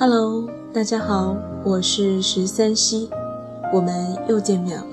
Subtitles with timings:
[0.00, 3.10] Hello，大家好，我是十三溪，
[3.74, 4.86] 我们又见面了。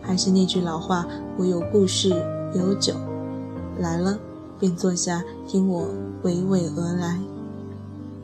[0.00, 2.08] 还是那句老话，我有故事，
[2.54, 2.94] 有酒，
[3.78, 4.18] 来了
[4.58, 5.86] 便坐下，听我
[6.22, 7.20] 娓娓而来。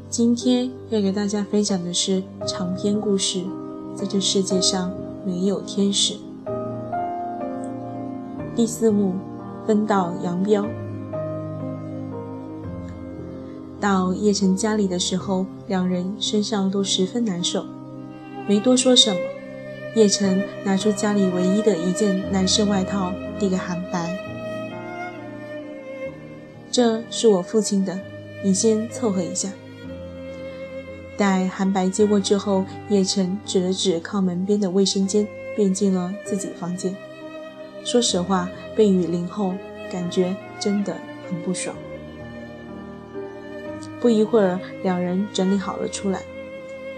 [0.09, 3.45] 今天要给大家分享的是长篇故事，
[3.95, 4.91] 在这世界上
[5.27, 6.15] 没有天使。
[8.57, 9.17] 第四幕，
[9.67, 10.65] 分道扬镳。
[13.81, 17.65] 到叶晨家里的时候，两人身上都十分难受，
[18.47, 19.19] 没多说什么。
[19.97, 24.17] 叶晨拿出家里唯一的一件男士外套，递给韩白
[26.71, 27.99] ：“这是我父亲的，
[28.45, 29.51] 你先凑合一下。”
[31.17, 36.95] 待韩白接过之后，叶晨指了指靠门边的卫生间，便进了自己房间。
[37.85, 39.55] 说实话，被雨淋后，
[39.91, 40.97] 感觉真的
[41.29, 41.75] 很不爽。
[44.01, 46.21] 不一会儿，两人整理好了出来。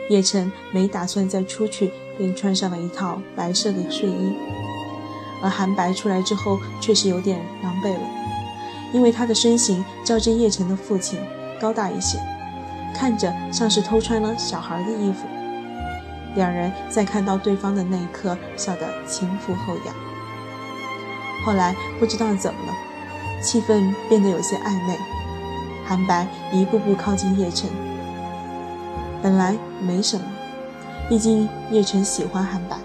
[0.08, 4.32] 叶晨没打算再出去，便穿上了一套白色的睡衣。
[5.42, 8.00] 而韩白出来之后，确实有点狼狈了，
[8.92, 11.18] 因为他的身形较之叶晨的父亲
[11.60, 12.18] 高大一些，
[12.94, 15.26] 看着像是偷穿了小孩的衣服。
[16.34, 19.94] 两人在看到对方的那一刻，笑得前俯后仰。
[21.44, 22.72] 后来不知道怎么了，
[23.42, 24.96] 气氛变得有些暧昧。
[25.84, 27.68] 韩白一步步靠近叶晨，
[29.22, 30.24] 本来没什么，
[31.08, 32.76] 毕竟叶晨喜欢韩白，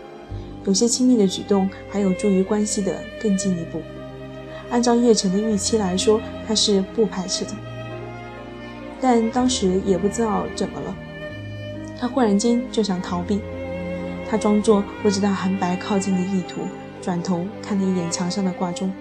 [0.66, 3.82] 有些亲密的举动还有助于关系的更进一步。
[4.70, 7.52] 按照叶晨的预期来说，他是不排斥的，
[9.00, 10.96] 但当时也不知道怎么了，
[12.00, 13.40] 他忽然间就想逃避。
[14.30, 16.62] 他装作不知道韩白靠近的意图，
[17.02, 18.92] 转头看了一眼墙上的挂钟，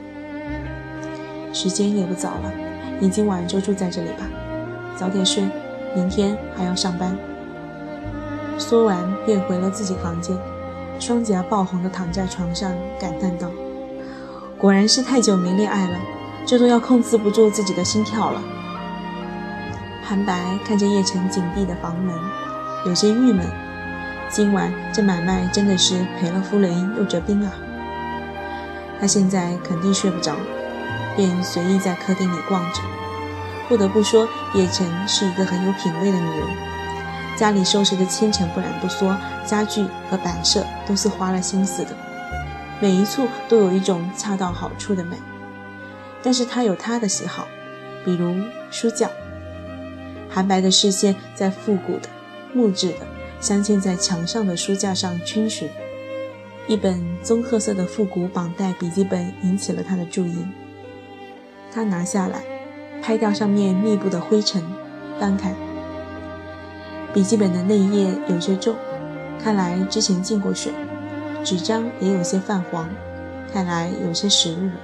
[1.53, 2.66] 时间也不早了。
[2.99, 4.27] 你今晚就住在这里吧，
[4.97, 5.45] 早点睡，
[5.95, 7.17] 明天还要上班。
[8.59, 10.35] 说完便回了自己房间，
[10.99, 13.51] 双颊爆红的躺在床上，感叹道
[14.57, 15.99] ：“果然是太久没恋爱了，
[16.47, 18.41] 这都要控制不住自己的心跳了。”
[20.03, 22.15] 韩白看着叶晨紧闭的房门，
[22.87, 23.45] 有些郁闷。
[24.31, 27.53] 今晚这买卖真的是赔了夫人又折兵啊！
[28.99, 30.35] 他现在肯定睡不着。
[31.17, 32.81] 便随意在客厅里逛着。
[33.69, 36.47] 不得不说，叶晨是一个很有品味的女人。
[37.37, 41.91] 家里收拾的千尘不染不说，家具和摆设都是花了心思的，
[42.81, 45.17] 每一处都有一种恰到好处的美。
[46.23, 47.47] 但是她有她的喜好，
[48.05, 48.37] 比如
[48.71, 49.11] 书架。
[50.31, 52.09] 韩白的视线在复古的、
[52.55, 53.07] 木质的、
[53.41, 55.69] 镶嵌在墙上的书架上逡巡，
[56.67, 60.37] 一本棕褐色的复古绑带笔记本引起了他的注意。
[61.77, 62.43] 他拿下来，
[63.03, 64.63] 拍掉上面密布的灰尘，
[65.21, 65.55] 翻开。
[67.13, 68.75] 笔记本的内页有些皱，
[69.39, 70.73] 看来之前进过水，
[71.45, 72.89] 纸张也有些泛黄，
[73.53, 74.81] 看来有些时日了。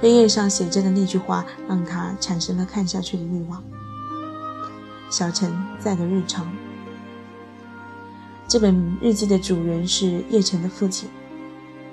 [0.00, 3.62] 扉页上写着的那句话让他产生了看下去的欲望。
[5.10, 6.50] 小陈在的日常。
[8.48, 11.10] 这本日记的主人是叶晨的父亲，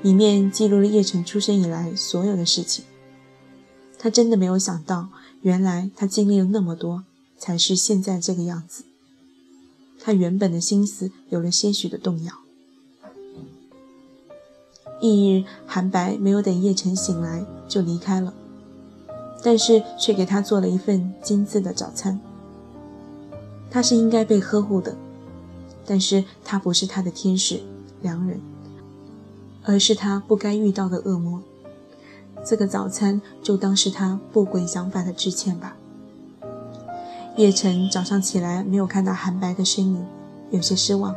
[0.01, 2.85] 里面记录了叶晨出生以来所有的事情。
[3.99, 5.09] 他真的没有想到，
[5.41, 7.03] 原来他经历了那么多，
[7.37, 8.83] 才是现在这个样子。
[9.99, 12.33] 他原本的心思有了些许的动摇。
[15.01, 18.33] 翌日，韩白没有等叶晨醒来就离开了，
[19.43, 22.19] 但是却给他做了一份精致的早餐。
[23.69, 24.95] 他是应该被呵护的，
[25.85, 27.61] 但是他不是他的天使
[28.01, 28.39] 良人，
[29.63, 31.43] 而是他不该遇到的恶魔。
[32.45, 35.75] 这个早餐就当是他不轨想法的致歉吧。
[37.35, 40.05] 叶晨早上起来没有看到韩白的身影，
[40.49, 41.15] 有些失望，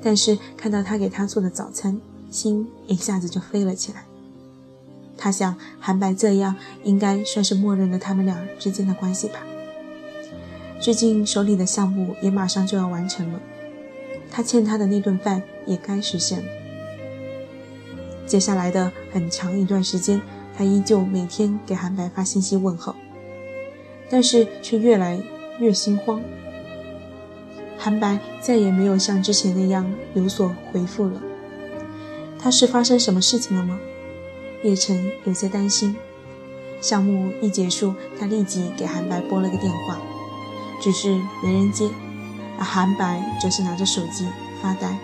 [0.00, 2.00] 但是看到他给他做的早餐，
[2.30, 4.04] 心一下子就飞了起来。
[5.16, 9.40] 他想，韩白这样应该算是默认了他们俩之间的关系吧。
[10.78, 13.40] 最近手里的项目也马上就要完成了，
[14.30, 16.44] 他欠他的那顿饭也该实现了。
[18.24, 20.20] 接下来的很长一段时间。
[20.60, 22.94] 他依旧每天给韩白发信息问候，
[24.10, 25.18] 但是却越来
[25.58, 26.20] 越心慌。
[27.78, 31.14] 韩白再也没有像之前那样有所回复了。
[32.38, 33.80] 他是发生什么事情了吗？
[34.62, 35.96] 叶晨有些担心。
[36.82, 39.98] 项目一结束，他立即给韩白拨了个电话，
[40.78, 41.88] 只是没人接，
[42.58, 44.26] 而韩白则是拿着手机
[44.60, 44.94] 发呆。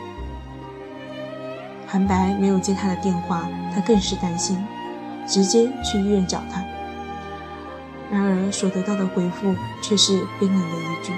[1.87, 4.63] 韩白没有接他的电话，他更是担心。
[5.27, 6.65] 直接去医院找他，
[8.11, 11.13] 然而所得到的回复却是冰冷的一句：“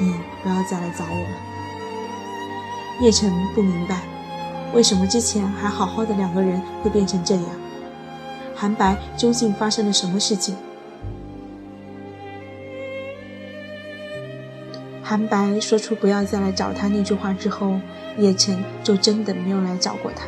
[0.00, 1.36] 你不要再来找我了。
[3.00, 4.00] 叶晨不明白，
[4.72, 7.44] 为什么之前还好好的两个人会变成这样？
[8.54, 10.56] 韩白究竟发生了什么事情？
[15.02, 17.78] 韩白说出“不要再来找他”那句话之后，
[18.18, 20.26] 叶晨就真的没有来找过他，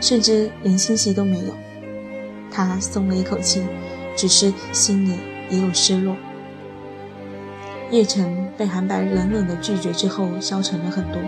[0.00, 1.54] 甚至连信息都没有。
[2.54, 3.66] 他松了一口气，
[4.16, 5.18] 只是心里
[5.50, 6.14] 也有失落。
[7.90, 11.20] 叶晨被韩白冷冷的拒绝之后，消沉了很多。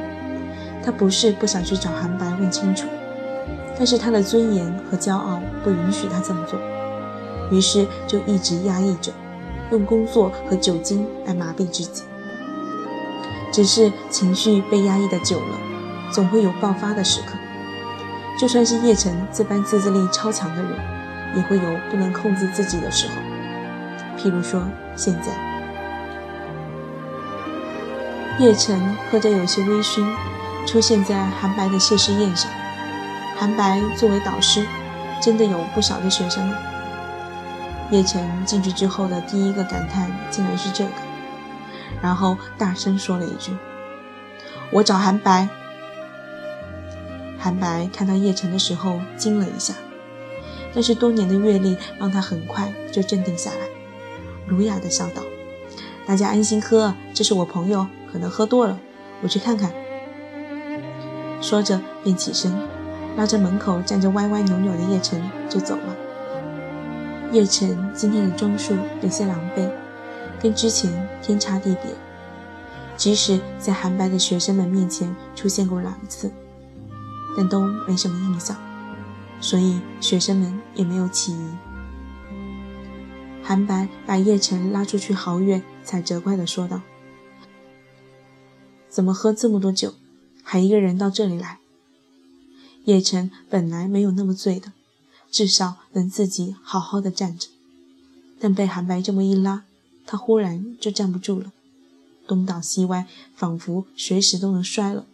[0.84, 2.86] 他不是不想去找韩白问清楚，
[3.76, 6.60] 但是他的尊严和骄傲不允许他这么做，
[7.50, 9.12] 于是就一直压抑着，
[9.72, 12.04] 用工作和酒精来麻痹自己。
[13.52, 15.58] 只是情绪被压抑的久了，
[16.12, 17.36] 总会有爆发的时刻。
[18.38, 20.72] 就算是叶晨这般自制力超强的人，
[21.36, 23.14] 也会有不能控制自己的时候。
[24.18, 24.66] 譬如说
[24.96, 25.30] 现在，
[28.40, 28.80] 叶晨
[29.10, 30.04] 喝着有些微醺，
[30.66, 32.50] 出现在韩白的谢师宴上。
[33.36, 34.66] 韩白作为导师，
[35.20, 36.50] 真的有不少的学生。
[37.90, 40.90] 叶晨进去之后的第一个感叹，竟然是这个。
[42.02, 43.56] 然后大声说了一句
[44.72, 45.46] ：“我找韩白。”
[47.38, 49.74] 韩白看到叶晨的时候惊了一下，
[50.76, 53.66] 但是多年的阅历让他很快就镇定下来，
[54.46, 55.22] 儒雅的笑道
[56.04, 58.78] ：“大家安心喝，这是我朋友，可能喝多了，
[59.22, 59.72] 我去看看。”
[61.40, 62.54] 说着便起身，
[63.16, 65.96] 拉着门口站着歪歪扭扭的叶晨就走了。
[67.32, 69.70] 叶晨今天的装束有些狼狈。
[70.38, 71.90] 跟之前天差地别，
[72.94, 76.30] 即使在韩白的学生们面前出现过两次，
[77.34, 78.54] 但都没什么印象，
[79.40, 81.50] 所以学生们也没有起疑。
[83.42, 86.82] 韩白把叶晨拉出去好远，才责怪地说道
[88.90, 89.94] ：“怎么喝这么多酒，
[90.42, 91.58] 还一个人到这里来？”
[92.86, 94.72] 叶晨本来没有那么醉的，
[95.30, 97.48] 至少能自己好好的站着，
[98.40, 99.64] 但被韩白这么一拉。
[100.08, 101.52] 他忽然就站不住了，
[102.28, 105.04] 东倒西歪，仿佛随时都能摔了。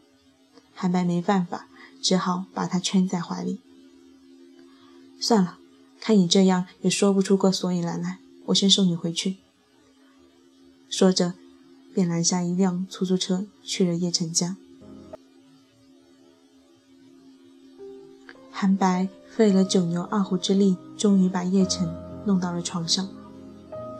[0.74, 1.66] 韩白没办法，
[2.02, 3.58] 只好把他圈在怀里。
[5.22, 5.58] 算了，
[6.00, 9.36] 看你这样也说不出个所以然来，我先送你回去。
[10.90, 11.34] 说着，
[11.94, 14.56] 便拦下一辆出租车去了叶晨家。
[18.50, 21.88] 韩白费了九牛二虎之力，终于把叶晨
[22.26, 23.08] 弄到了床上。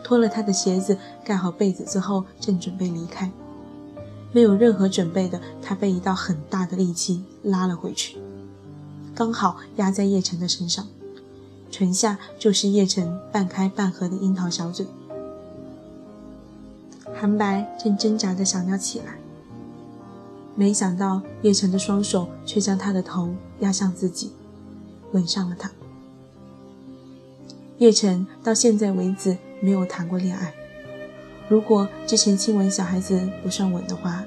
[0.03, 3.31] 脱了他的鞋子，盖好被子之后，正准备离开，
[4.33, 8.17] 没有任何准备的他被一道很大的力气拉了回去，
[9.15, 10.85] 刚好压在叶晨的身上，
[11.73, 14.85] 唇下就是叶晨半开半合的樱桃小嘴。
[17.15, 19.17] 韩白正挣扎着想要起来，
[20.53, 24.31] 没想到叶晨的双手却将他的头压向自己，
[25.13, 25.71] 吻上了他。
[27.79, 29.35] 叶晨到现在为止。
[29.63, 30.53] 没有谈过恋爱。
[31.47, 34.21] 如果之前亲吻小孩子不算吻的话，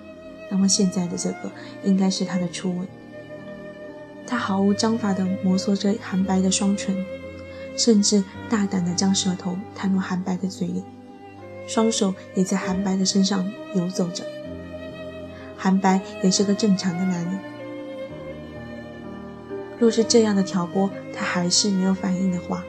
[0.50, 1.52] 那么现在的这个
[1.84, 2.88] 应该是他的初吻。
[4.26, 6.96] 他毫无章法地摩挲着韩白的双唇，
[7.76, 10.82] 甚至大胆地将舌头探入韩白的嘴里，
[11.66, 14.24] 双手也在韩白的身上游走着。
[15.56, 17.38] 韩白也是个正常的男人。
[19.78, 22.64] 若是这样的挑拨他还是没有反应的话，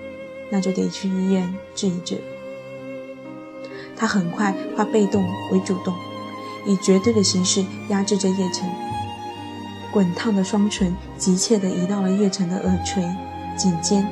[0.49, 2.21] 那就得去医院治一治。
[3.95, 5.95] 他很快化被动为主动，
[6.65, 8.69] 以绝对的形式压制着叶晨。
[9.91, 13.03] 滚烫的双唇急切地移到了叶晨的耳垂、
[13.57, 14.05] 颈肩。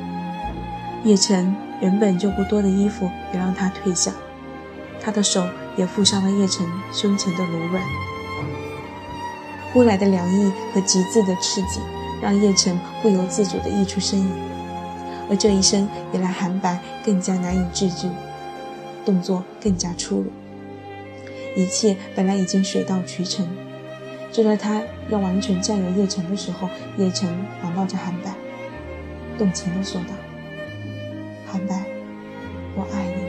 [1.06, 4.12] 叶晨原本就不多的衣服也让他褪下，
[5.00, 5.46] 他的手
[5.76, 7.80] 也附上了叶晨胸前的柔软。
[9.72, 11.78] 忽来的凉意和极致的刺激，
[12.20, 14.28] 让叶晨不由自主地溢出身影，
[15.30, 18.10] 而这一声也让韩白更加难以制止。
[19.04, 20.32] 动作更加粗鲁，
[21.54, 23.46] 一切本来已经水到渠成。
[24.32, 27.32] 就在他要完全占有叶晨的时候，叶晨
[27.62, 28.34] 环抱着韩白，
[29.38, 30.08] 动情地说道
[31.46, 31.84] ：“韩白，
[32.74, 33.24] 我爱你。”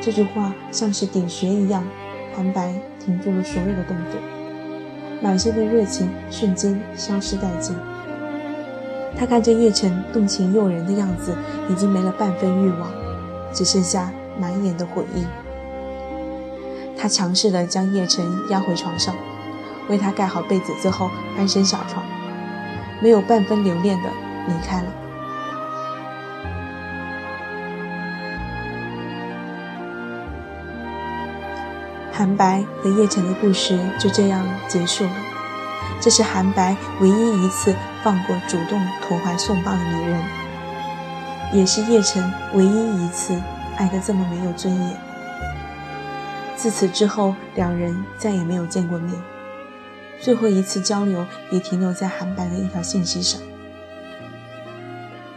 [0.00, 1.84] 这句话像是点穴一样，
[2.36, 4.20] 韩白停住了所有的动作，
[5.22, 7.76] 满身的热情瞬间消失殆尽。
[9.16, 11.34] 他看着叶晨动情诱人的样子，
[11.68, 12.90] 已经没了半分欲望。
[13.54, 15.26] 只剩下满眼的悔意。
[16.96, 19.14] 他强势地将叶晨压回床上，
[19.90, 22.02] 为他盖好被子之后，翻身下床，
[23.02, 24.08] 没有半分留恋地
[24.48, 24.86] 离开了。
[32.22, 35.10] 韩白和叶晨的故事就这样结束了。
[36.00, 37.74] 这是韩白唯一一次
[38.04, 40.22] 放过主动投怀送抱的女人，
[41.52, 43.36] 也是叶晨唯一一次
[43.76, 44.96] 爱得这么没有尊严。
[46.54, 49.20] 自此之后，两人再也没有见过面。
[50.20, 53.40] 最后一次交流也停留在韩白的一条信息上：“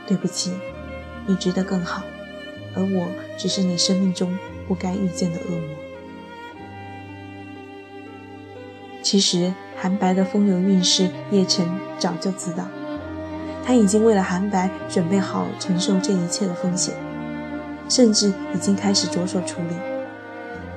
[0.06, 0.54] 对不起，
[1.26, 2.04] 你值得更好，
[2.76, 3.08] 而我
[3.40, 4.38] 只是你生命中
[4.68, 5.76] 不该遇见的恶魔。”
[9.16, 11.66] 其实，韩白的风流韵事，叶晨
[11.98, 12.66] 早就知道，
[13.64, 16.94] 他已经为了韩白准备好承受这一切的风险，
[17.88, 19.76] 甚至已经开始着手处理。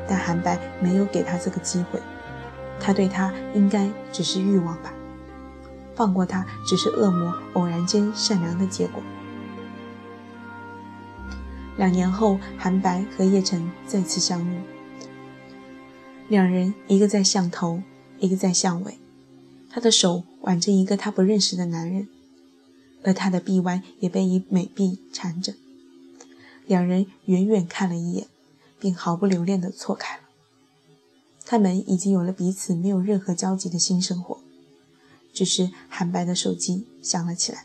[0.07, 1.99] 但韩白没有给他这个机会。
[2.79, 4.93] 他对他应该只是欲望吧，
[5.97, 9.03] 放过他只是恶魔偶然间善良的结果。
[11.77, 14.61] 两年后，韩白和叶晨再次相遇，
[16.29, 17.83] 两人一个在巷头，
[18.21, 18.99] 一个在巷尾，
[19.71, 22.09] 他的手挽着一个他不认识的男人，
[23.03, 25.55] 而他的臂弯也被一美臂缠着。
[26.67, 28.27] 两人远远看了一眼，
[28.79, 30.23] 并毫不留恋地错开了。
[31.47, 34.39] 他们已经有了彼此没有任何交集的新生活，
[35.33, 37.65] 只是韩白的手机响了起来。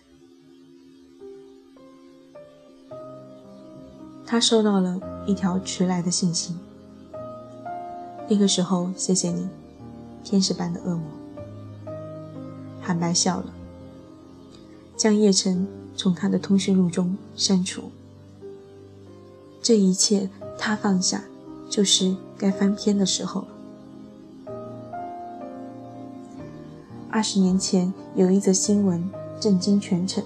[4.25, 6.55] 他收到了一条迟来的信息。
[8.29, 9.49] 那个时候，谢谢你，
[10.23, 11.03] 天使般的恶魔。
[12.81, 13.53] 韩白笑了，
[14.97, 17.91] 将叶晨从他的通讯录中删除。
[19.61, 21.23] 这一切，他放下，
[21.69, 23.47] 就是该翻篇的时候了。
[27.09, 30.23] 二十年前，有一则新闻震惊全城：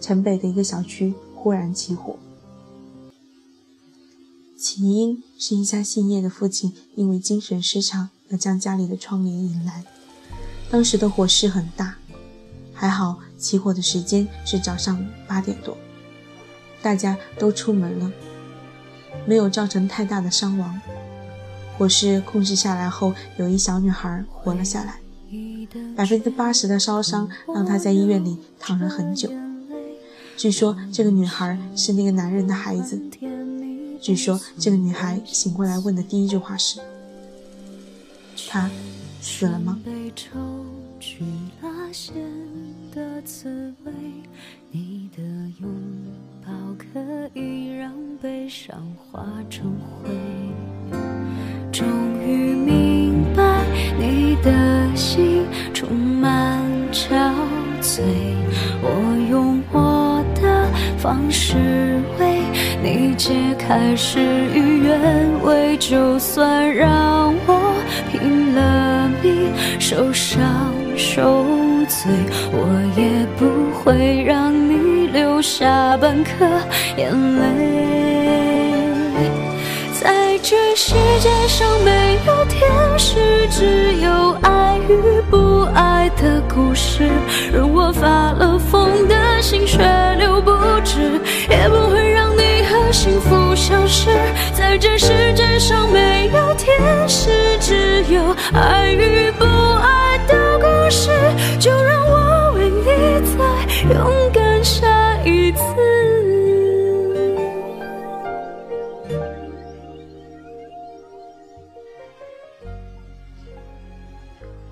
[0.00, 2.16] 城北的一个小区忽然起火。
[4.56, 9.84] 起因是一家姓叶的父亲因为精神失常将家里的窗帘引燃。
[10.70, 11.96] 当时的火势很大，
[12.72, 15.76] 还好起火的时间是早上八点多，
[16.80, 18.12] 大家都出门了，
[19.26, 20.80] 没有造成太大的伤亡。
[21.78, 25.00] 火势控制下来后，有一小女孩活了下来。
[25.96, 29.30] 百分之八十的烧伤让她在医院里躺了很久。
[30.36, 33.00] 据说这个女孩是那个男人的孩子。
[34.00, 36.80] 据说这个女孩醒过来问的第一句话是
[38.36, 38.70] ：“他
[39.20, 39.78] 死了吗？
[39.84, 40.30] 被抽
[41.00, 41.24] 取
[41.62, 42.14] 了线
[42.94, 43.92] 的滋味，
[44.70, 45.22] 你的
[45.60, 45.70] 拥
[46.44, 47.00] 抱可
[47.34, 49.72] 以让悲伤化成
[50.02, 50.10] 灰。
[51.72, 51.86] 终
[52.20, 53.64] 于明白
[53.98, 56.62] 你的心充满
[56.92, 57.08] 憔
[57.80, 58.02] 悴，
[58.82, 62.42] 我用我的方式为
[62.82, 64.20] 你解开事
[64.54, 67.61] 与愿违，就算让我。
[69.94, 71.44] 受伤受
[71.86, 72.10] 罪，
[72.50, 72.56] 我
[72.96, 76.46] 也不会让你留下半颗
[76.96, 77.42] 眼泪。
[80.00, 85.52] 在这世界上没有天使，只有爱与不。
[85.74, 87.08] 爱的故事，
[87.50, 89.78] 任我发了疯的心血
[90.18, 90.50] 流不
[90.84, 91.18] 止，
[91.48, 94.10] 也不会让你和幸福消失。
[94.52, 96.76] 在这世界上没有天
[97.08, 99.31] 使，只有爱与
[101.58, 102.76] 就让我为你
[103.90, 105.62] 勇敢下一次。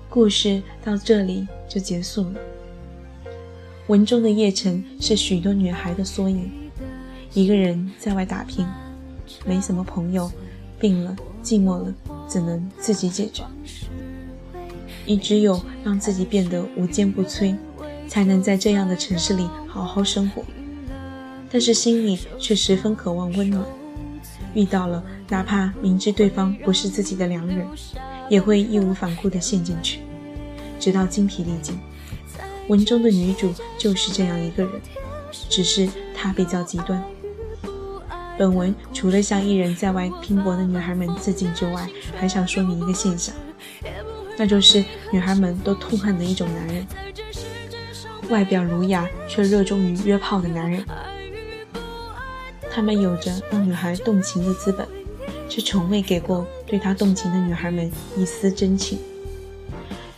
[0.07, 2.33] 故事到这里就结束了。
[3.87, 6.51] 文中的叶晨是许多女孩的缩影，
[7.33, 8.67] 一个人在外打拼，
[9.43, 10.31] 没什么朋友，
[10.79, 11.91] 病了寂寞了，
[12.29, 13.43] 只能自己解决。
[15.11, 17.53] 你只有让自己变得无坚不摧，
[18.07, 20.41] 才能在这样的城市里好好生活。
[21.51, 23.61] 但是心里却十分渴望温暖，
[24.53, 27.67] 遇到了，哪怕明知对方不是自己的良人。
[28.29, 29.99] 也会义无反顾地陷进去，
[30.79, 31.77] 直到精疲力尽。
[32.69, 34.71] 文中的女主就是这样一个人，
[35.49, 37.03] 只是她比较极端。
[38.37, 43.35] 本文除了向一人在外拼搏的女孩们致敬之外，还想说明一个现象，
[44.37, 46.87] 那就是女孩们都痛恨的一种男人：
[48.29, 50.83] 外表儒雅却热衷于约炮的男人。
[52.71, 54.87] 他们有着让女孩动情的资本。
[55.51, 58.97] 却从未给过对他动情的女孩们一丝真情。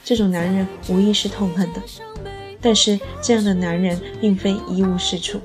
[0.04, 1.82] 这种男人无疑是痛恨的，
[2.62, 5.42] 但是这样的男人并非一无是处，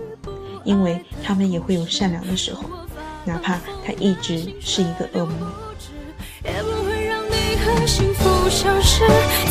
[0.62, 2.68] 因为他们也会有善良的时候，
[3.24, 5.50] 哪怕他一直是一个恶魔。
[8.48, 9.02] 像是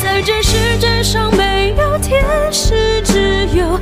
[0.02, 2.20] 在这世界上没有天
[2.52, 3.77] 使，只有。